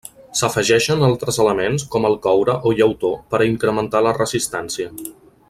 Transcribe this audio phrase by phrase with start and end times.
[0.37, 4.91] S'afegeixen altres elements com el coure o llautó per incrementar la resistència.